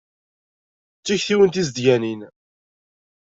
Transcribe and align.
D 0.99 1.01
tiktiwin 1.05 1.51
tizedganin. 1.51 2.21